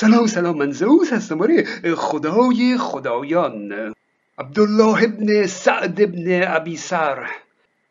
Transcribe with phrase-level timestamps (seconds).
[0.00, 1.42] سلام سلام من زئوس هستم.
[1.42, 3.94] آره خدای خدایان.
[4.38, 7.30] عبدالله ابن سعد ابن ابی سر.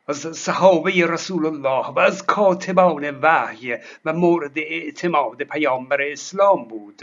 [0.07, 7.01] از صحابه رسول الله و از کاتبان وحی و مورد اعتماد پیامبر اسلام بود.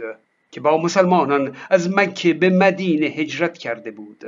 [0.51, 4.25] که با مسلمانان از مکه به مدینه هجرت کرده بود.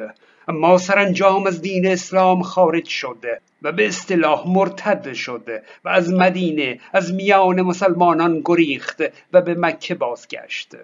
[0.49, 3.25] اما سرانجام از دین اسلام خارج شد
[3.63, 5.49] و به اصطلاح مرتد شد
[5.85, 9.03] و از مدینه از میان مسلمانان گریخت
[9.33, 10.75] و به مکه بازگشت.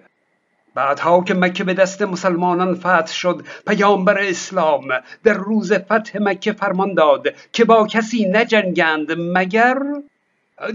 [0.75, 4.87] بعدها که مکه به دست مسلمانان فتح شد پیامبر اسلام
[5.23, 9.77] در روز فتح مکه فرمان داد که با کسی نجنگند مگر؟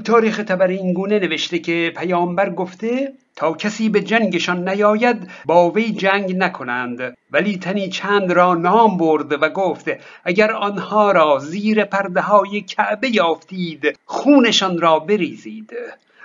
[0.05, 5.93] تاریخ تبر این گونه نوشته که پیامبر گفته تا کسی به جنگشان نیاید با وی
[5.93, 7.17] جنگ نکنند.
[7.31, 9.91] ولی تنی چند را نام برد و گفت
[10.25, 15.73] اگر آنها را زیر پرده های کعبه یافتید خونشان را بریزید.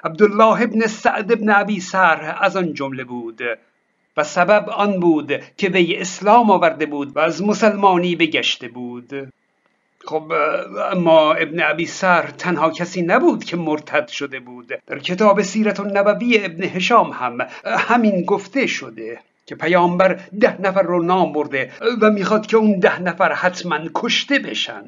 [0.04, 3.42] عبدالله ابن سعد ابن ابی سر از آن جمله بود.
[4.18, 9.34] و سبب آن بود که وی اسلام آورده بود و از مسلمانی بگشته بود.
[10.06, 10.32] خب
[10.92, 14.74] اما ابن ابی سر تنها کسی نبود که مرتد شده بود.
[14.88, 21.04] در کتاب سیرت النبوی ابن هشام هم همین گفته شده که پیامبر ده نفر رو
[21.04, 24.84] نام برده و می‌خواد که اون ده نفر حتما کشته بشن.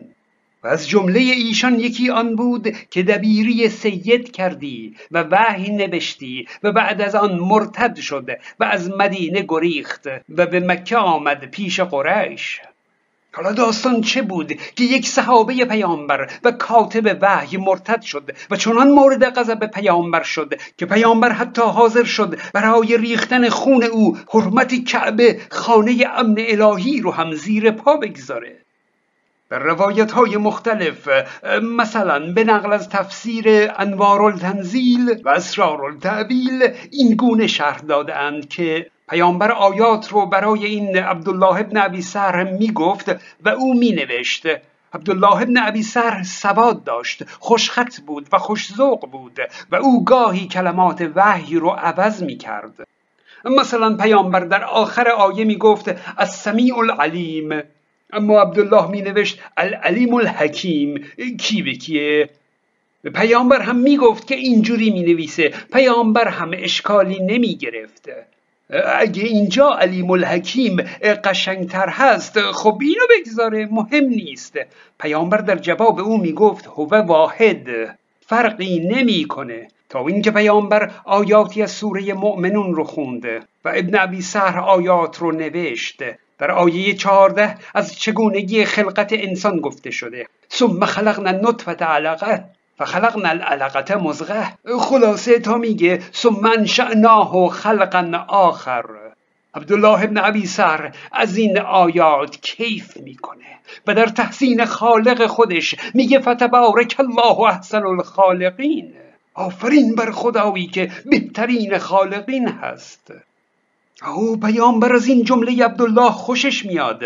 [0.64, 6.72] و از جمله ایشان یکی آن بود که دبیری سید کردی و وحی نوشتی و
[6.72, 8.30] بعد از آن مرتد شد
[8.60, 12.62] و از مدینه گریخت و به مکه آمد پیش قریش.
[13.38, 18.92] حالا داستان چه بود که یک صحابه پیامبر و کاتب وحی مرتد شد و چنان
[18.92, 25.42] مورد غضب پیامبر شد که پیامبر حتی حاضر شد برای ریختن خون او حرمت کعبه
[25.52, 28.58] خانه امن الهی رو هم زیر پا بگذاره.
[29.50, 31.10] در روایت های مختلف
[31.78, 38.88] مثلا به نقل از تفسیر انوار التنزیل و اسرار التعبیل این گونه شرح دادند که
[39.10, 43.10] پیامبر آیات رو برای این عبدالله ابن ابی سر می گفت
[43.42, 44.46] و او می نوشت
[44.94, 49.40] عبدالله ابن ابی سر سواد داشت خوشخط بود و خوشذوق بود
[49.72, 52.88] و او گاهی کلمات وحی رو عوض می کرد
[53.46, 57.62] مثلا پیامبر در آخر آیه می گفت از سمیع العلیم.
[58.14, 61.06] اما عبدالله می نوشت العلیم الحکیم.
[61.40, 62.30] کی به کیه؟
[63.16, 68.10] پیامبر هم می گفت که اینجوری می نویسه پیامبر هم اشکالی نمی گرفت
[68.70, 70.78] اگه اینجا علیم الحکیم
[71.24, 74.54] قشنگتر هست خب اینو بگذاره مهم نیست.
[75.00, 77.68] پیامبر در جواب او می‌گفت هو واحد.
[78.26, 79.68] فرقی نمی‌کنه.
[79.90, 85.32] تا اینکه پیامبر آیاتی از سوره مؤمنون رو خونده و ابن ابی سهر آیات رو
[85.32, 86.02] نوشت.
[86.40, 90.28] در آیه چهارده از چگونگی خلقت انسان گفته شده.
[90.52, 92.44] ثم خلقنا نطفه علقه
[92.78, 98.86] فخلقنا العلقه مزغه خلاصه تا میگه ثم انشأناه خلقا آخر.
[99.54, 103.60] عبدالله ابن ابی سر از این آیات کیف می‌کنه.
[103.88, 108.94] و در تحسین خالق خودش میگه فتبارک الله احسن الخالقین.
[109.34, 113.12] آفرین بر خدایی که بهترین خالقین هست.
[114.06, 117.04] او پیامبر از این جمله عبدالله خوشش میاد.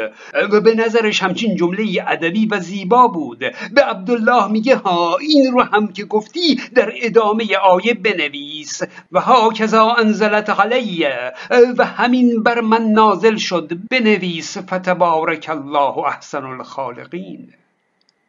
[0.52, 3.40] و به نظرش همچین جمله ادبی و زیبا بود.
[3.74, 8.82] به عبدالله میگه ها این رو هم که گفتی در ادامه آیه بنویس.
[9.12, 11.34] و ها کذا انزلت علیه
[11.78, 13.72] و همین بر من نازل شد.
[13.92, 17.54] بنویس فتبارک الله احسن الخالقین.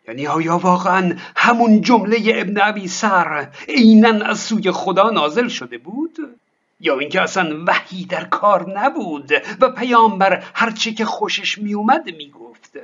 [0.09, 6.19] یعنی آیا واقعا همون جمله ابن ابی سر عینا از سوی خدا نازل شده بود؟
[6.83, 12.79] یا اینکه اصلا وحی در کار نبود و پیامبر هرچه که خوشش میومد می‌گفت.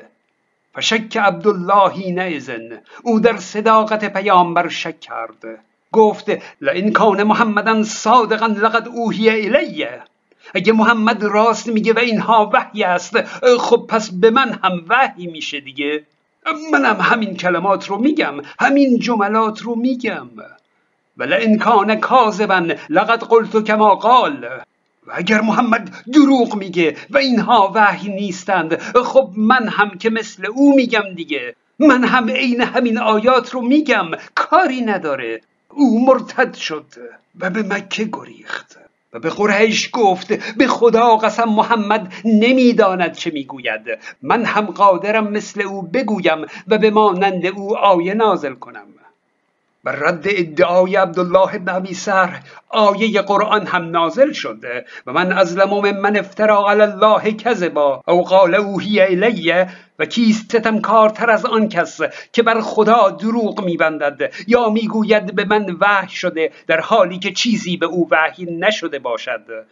[0.75, 5.45] فشک عبدالله نئذن او در صداقت پیامبر شک کرد.
[5.93, 6.27] گفت
[6.61, 10.03] لئن کان محمدا صادقا لقد اوحی الیه.
[10.55, 13.23] اگه محمد راست میگه و اینها وحی است
[13.59, 16.05] خب پس به من هم وحی میشه دیگه.
[16.73, 20.29] منم همین کلمات رو میگم همین جملات رو میگم.
[21.19, 24.49] ولئن کان کاذبا لقد قلت کما قال.
[25.07, 28.79] و اگر محمد دروغ میگه و اینها وحی نیستند.
[29.05, 31.55] خب من هم که مثل او میگم دیگه.
[31.79, 34.07] من هم عین همین آیات رو میگم.
[34.35, 35.41] کاری نداره.
[35.69, 36.87] او مرتد شد
[37.41, 38.79] و به مکه گریخت.
[39.13, 43.81] و به قریش گفت به خدا قسم محمد نمی‌داند چه می‌گوید.
[44.23, 48.87] من هم قادرم مثل او بگویم و به مانند او آیه نازل کنم.
[49.85, 55.57] بر رد ادعای عبدالله بن ابی سر آیه قرآن هم نازل شده و من از
[55.57, 59.01] من افترا علی الله کذبا او قال اوهی
[59.99, 62.01] و کیست ستمکارتر از آن کس
[62.33, 67.77] که بر خدا دروغ میبندد یا می‌گوید به من وحی شده در حالی که چیزی
[67.77, 69.67] به او وحی نشده باشد؟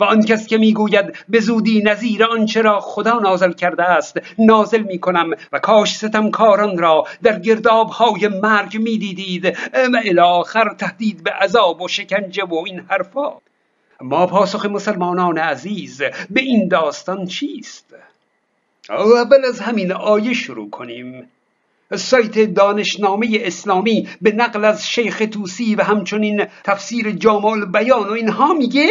[0.00, 4.82] و آن کس که می‌گوید به زودی نظیر آنچه را خدا نازل کرده است نازل
[4.82, 11.82] می‌کنم و کاش ستمکاران را در گرداب های مرگ می‌دیدید و الاخر تهدید به عذاب
[11.82, 13.32] و شکنجه و این حرفا.
[14.00, 17.94] ما پاسخ مسلمانان عزیز به این داستان چیست؟
[18.90, 21.28] اول از همین آیه شروع کنیم.
[21.96, 28.54] سایت دانشنامه اسلامی به نقل از شیخ توسی و همچنین تفسیر جامال بیان و اینها
[28.54, 28.88] میگه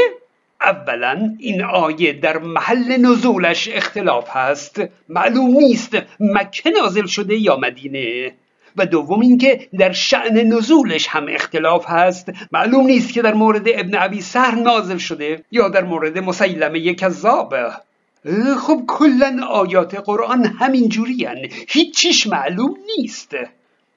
[0.63, 4.81] اولا این آیه در محل نزولش اختلاف هست.
[5.10, 8.34] معلوم نیست مکه نازل شده یا مدینه.
[8.75, 12.31] و دوم اینکه در شعن نزولش هم اختلاف هست.
[12.52, 17.56] معلوم نیست که در مورد ابن ابی سهر نازل شده یا در مورد مسیلمه کذاب.
[18.60, 21.28] خب کلا آیات قرآن همین جوری
[21.68, 23.36] هیچیش معلوم نیست.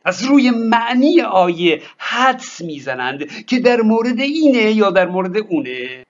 [0.05, 6.04] از روی معنی آیه حدس می‌زنند که در مورد اینه یا در مورد اونه.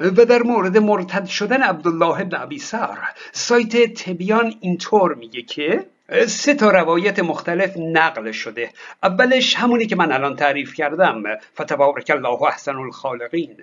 [0.00, 2.98] و در مورد مرتد شدن عبدالله ابن ابی سر
[3.32, 5.86] سایت تبیان اینطور میگه که
[6.26, 8.70] سه تا روایت مختلف نقل شده.
[9.02, 11.22] اولش همونی که من الان تعریف کردم
[11.54, 13.56] فتبارک الله احسن الخالقین.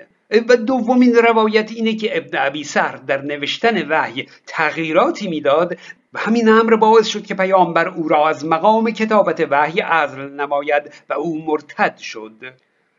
[0.49, 5.77] و دومین روایت اینه که ابن ابی سر در نوشتن وحی تغییراتی می‌داد.
[6.13, 10.83] و همین امر باعث شد که پیامبر او را از مقام کتابت وحی عزل نماید
[11.09, 12.53] و او مرتد شد.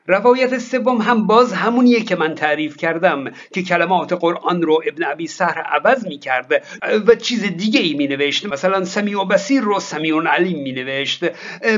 [0.08, 5.26] روایت سوم هم باز همونیه که من تعریف کردم که کلمات قرآن رو ابن ابی
[5.26, 6.52] سهر عوض می کرد
[7.06, 10.72] و چیز دیگه ای می نوشت مثلا سمیع و بسیر رو سمیع و علیم می
[10.72, 11.24] نوشت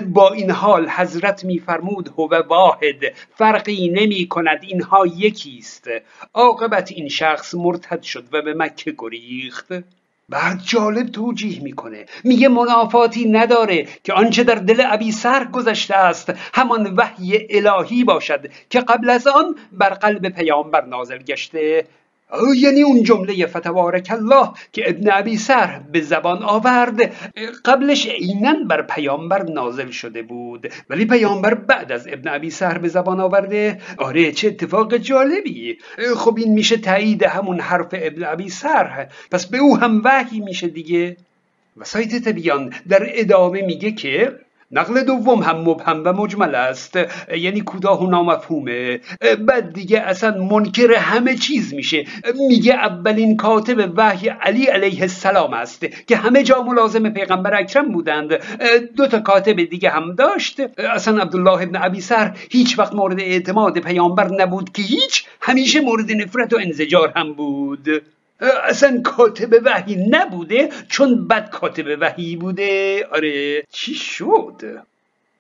[0.06, 3.00] با این حال حضرت می فرمود هو واحد
[3.34, 5.88] فرقی نمی کند اینها یکیست.
[6.34, 9.72] عاقبت این شخص مرتد شد و به مکه گریخت.
[10.30, 12.06] بعد جالب توجیه می‌کنه.
[12.24, 18.46] میگه منافاتی نداره که آنچه در دل ابی سر گذشته است همان وحی الهی باشد
[18.70, 21.84] که قبل از آن بر قلب پیامبر نازل گشته.
[22.56, 27.12] یعنی اون جمله فتوارک الله که ابن ابی سر به زبان آورد.
[27.64, 32.88] قبلش عینا بر پیامبر نازل شده بود ولی پیامبر بعد از ابن ابی سر به
[32.88, 33.80] زبان آورده.
[33.98, 35.78] آره چه اتفاق جالبی.
[36.16, 40.66] خب این میشه تایید همون حرف ابن ابی سر پس به او هم وحی میشه
[40.66, 41.16] دیگه.
[41.76, 44.38] و سایت تبیان در ادامه میگه که
[44.72, 46.98] نقل دوم هم مبهم و مجمل است.
[47.36, 49.00] یعنی کوتاه و نامفهومه.
[49.46, 52.04] بعد دیگه اصلا منکر همه چیز میشه.
[52.48, 58.38] میگه اولین کاتب وحی علی علیه السلام است که همه جا ملازم پیغمبر اکرم بودند.
[58.96, 60.60] دو تا کاتب دیگه هم داشت.
[60.78, 65.24] اصلا عبدالله ابن ابی سر هیچ وقت مورد اعتماد پیامبر نبود که هیچ.
[65.40, 68.02] همیشه مورد نفرت و انزجار هم بود.
[68.40, 73.06] اصلا کاتب وحی نبوده چون بد کاتب وحی بوده.
[73.12, 74.62] آره چی شد؟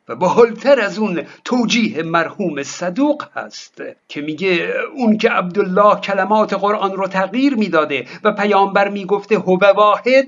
[0.08, 6.92] و حالتر از اون توجیه مرحوم صدوق هست که میگه اون که عبدالله کلمات قرآن
[6.92, 10.26] رو تغییر می‌داده و پیامبر می‌گفته هو واحد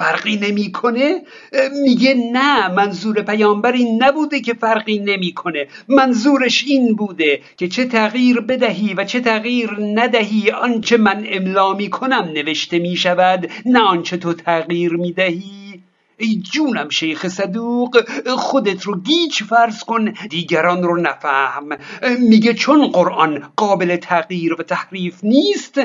[0.00, 1.22] فرقی نمی‌کنه
[1.84, 8.40] میگه نه منظور پیامبر این نبوده که فرقی نمی‌کنه منظورش این بوده که چه تغییر
[8.40, 14.92] بدهی و چه تغییر ندهی آنچه من املا می‌کنم نوشته می‌شود نه آنچه تو تغییر
[14.92, 15.59] می‌دهی.
[16.20, 18.00] ای جونم شیخ صدوق
[18.36, 21.68] خودت رو گیج فرض کن دیگران رو نفهم.
[22.18, 25.80] میگه چون قرآن قابل تغییر و تحریف نیست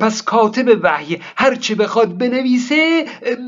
[0.00, 3.04] پس کاتب وحی هرچه بخواد بنویسه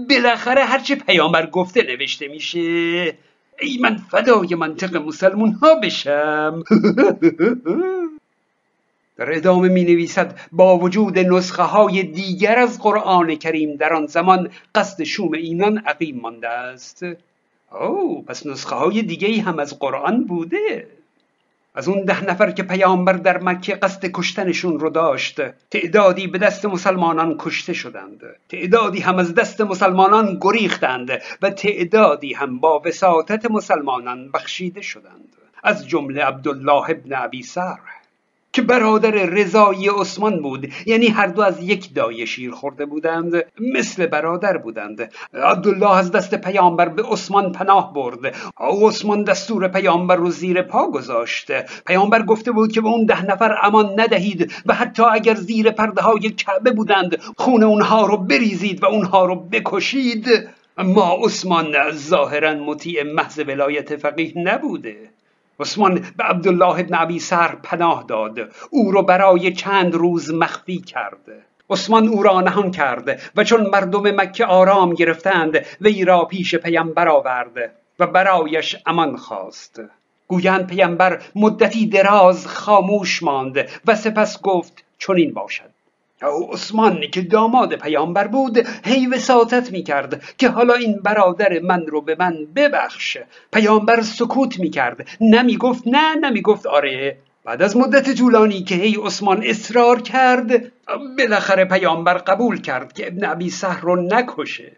[0.08, 3.18] بالاخره هرچه پیامبر گفته نوشته میشه.
[3.60, 6.62] ای من فدای منطق مسلمون ها بشم.
[9.22, 14.50] در ادامه می نویسد با وجود نسخه های دیگر از قرآن کریم در آن زمان
[14.74, 17.06] قصد شوم اینان عقیم مانده است.
[17.80, 20.86] او پس نسخه های دیگه هم از قرآن بوده.
[21.74, 26.64] از اون ده نفر که پیامبر در مکه قصد کشتنشون رو داشت تعدادی به دست
[26.64, 28.20] مسلمانان کشته شدند.
[28.48, 31.10] تعدادی هم از دست مسلمانان گریختند
[31.42, 35.36] و تعدادی هم با وساطت مسلمانان بخشیده شدند.
[35.62, 37.78] از جمله عبدالله ابن ابی سر
[38.52, 40.72] که برادر رضایی عثمان بود.
[40.86, 45.12] یعنی هر دو از یک دایه شیر خورده بودند مثل برادر بودند.
[45.34, 48.34] عبدالله از دست پیامبر به عثمان پناه برد.
[48.60, 51.52] او عثمان دستور پیامبر رو زیر پا گذاشت.
[51.86, 56.02] پیامبر گفته بود که به اون ده نفر امان ندهید و حتی اگر زیر پرده
[56.02, 60.26] های کعبه بودند خون اونها رو بریزید و اونها رو بکشید.
[60.78, 64.96] ما عثمان ظاهرا مطیع محض ولایت فقیه نبوده.
[65.60, 68.38] عثمان به عبدالله ابن ابی سر پناه داد.
[68.70, 71.44] او را برای چند روز مخفی کرد.
[71.70, 77.08] عثمان او را نهان کرد و چون مردم مکه آرام گرفتند وی را پیش پیامبر
[77.08, 79.80] آورد و برایش امان خواست.
[80.28, 85.71] گویند پیامبر مدتی دراز خاموش ماند و سپس گفت چنین باشد.
[86.28, 92.16] عثمان که داماد پیامبر بود هی وساطت می‌کرد که حالا این برادر من رو به
[92.18, 93.18] من ببخش.
[93.52, 95.08] پیامبر سکوت می‌کرد.
[95.20, 100.72] نمی‌گفت نه نمی‌گفت آره بعد از مدت طولانی که هی عثمان اصرار کرد
[101.18, 104.72] بالاخره پیامبر قبول کرد که ابن ابی سهر رو نکشه.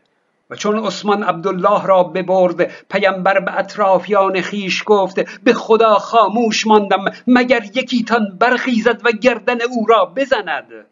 [0.51, 7.05] و چون عثمان عبدالله را ببرد پیامبر به اطرافیان خیش گفت به خدا خاموش ماندم
[7.27, 10.87] مگر یکیتان برخیزد و گردن او را بزند؟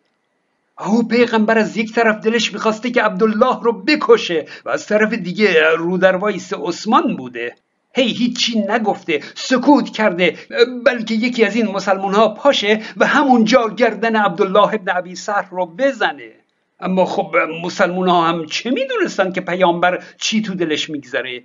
[0.86, 5.70] او پیغمبر از یک طرف دلش می‌خواسته که عبدالله رو بکشه و از طرف دیگه
[5.76, 7.54] رو در وایس عثمان بوده.
[7.94, 10.36] هی هیچی نگفته سکوت کرده
[10.84, 15.66] بلکه یکی از این مسلمان ها پاشه و همونجا گردن عبدالله ابن عبی سر رو
[15.66, 16.32] بزنه.
[16.80, 21.42] اما خب مسلمان ها هم چه می‌دونستن که پیامبر چی تو دلش میگذره؟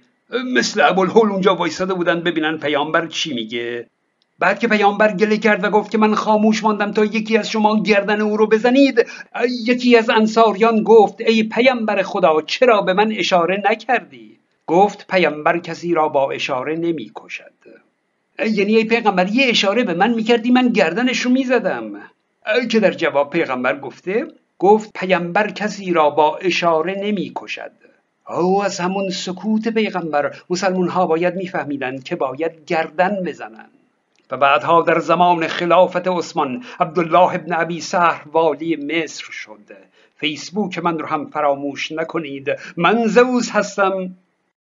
[0.56, 3.88] مثل ابوالهول اونجا وایساده بودن ببینن پیامبر چی میگه.
[4.40, 7.84] بعد که پیامبر گله کرد و گفت که من خاموش ماندم تا یکی از شما
[7.84, 9.06] گردن او رو بزنید
[9.66, 15.94] یکی از انصاریان گفت ای پیامبر خدا چرا به من اشاره نکردی؟ گفت پیامبر کسی
[15.94, 17.52] را با اشاره نمی کشد.
[18.40, 21.92] یعنی ای پیغمبر یه اشاره به من می‌کردی من گردنش رو می‌زدم
[22.72, 24.28] که در جواب پیغمبر گفته
[24.60, 27.72] گفت پیامبر کسی را با اشاره نمی کشد.
[28.30, 30.36] او از همون سکوت پیغمبر.
[30.50, 33.77] مسلمون ها باید میفهمیدند که باید گردن بزنند.
[34.32, 39.78] و بعدها در زمان خلافت عثمان عبدالله ابن ابی سهر والی مصر شد.
[40.16, 42.50] فیسبوک من رو هم فراموش نکنید.
[42.78, 44.16] من زوز هستم.